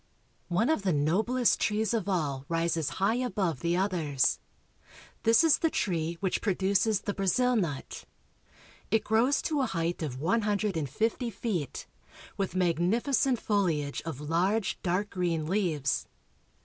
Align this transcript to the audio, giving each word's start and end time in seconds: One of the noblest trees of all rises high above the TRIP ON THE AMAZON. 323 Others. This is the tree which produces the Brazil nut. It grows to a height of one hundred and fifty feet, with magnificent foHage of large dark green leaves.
One 0.47 0.69
of 0.69 0.81
the 0.81 0.93
noblest 0.93 1.59
trees 1.61 1.93
of 1.93 2.09
all 2.09 2.43
rises 2.49 2.89
high 2.97 3.17
above 3.17 3.59
the 3.59 3.75
TRIP 3.75 3.83
ON 3.83 3.89
THE 3.89 3.97
AMAZON. 4.07 4.39
323 5.23 5.29
Others. 5.29 5.29
This 5.29 5.43
is 5.43 5.59
the 5.59 5.69
tree 5.69 6.17
which 6.21 6.41
produces 6.41 7.01
the 7.01 7.13
Brazil 7.13 7.55
nut. 7.55 8.05
It 8.89 9.03
grows 9.03 9.43
to 9.43 9.61
a 9.61 9.67
height 9.67 10.01
of 10.01 10.17
one 10.19 10.41
hundred 10.41 10.75
and 10.75 10.89
fifty 10.89 11.29
feet, 11.29 11.85
with 12.35 12.55
magnificent 12.55 13.39
foHage 13.45 14.01
of 14.01 14.19
large 14.19 14.81
dark 14.81 15.11
green 15.11 15.45
leaves. 15.45 16.07